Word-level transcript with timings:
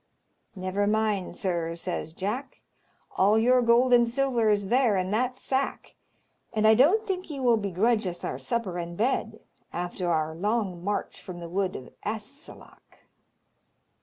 "Never 0.55 0.87
mind, 0.87 1.35
sir," 1.35 1.75
says 1.75 2.15
Jack, 2.15 2.61
"all 3.17 3.37
your 3.37 3.61
gold 3.61 3.93
and 3.93 4.07
silver 4.09 4.49
is 4.49 4.69
there 4.69 4.97
in 4.97 5.11
that 5.11 5.37
sack, 5.37 5.93
and 6.53 6.65
I 6.67 6.73
don't 6.73 7.05
think 7.05 7.29
you 7.29 7.43
will 7.43 7.55
begrudge 7.57 8.07
us 8.07 8.23
our 8.23 8.39
supper 8.39 8.79
and 8.79 8.97
bed 8.97 9.41
after 9.71 10.09
our 10.09 10.33
long 10.33 10.83
march 10.83 11.21
from 11.21 11.39
the 11.39 11.49
wood 11.49 11.75
of 11.75 11.91
Athsalach." 12.03 13.01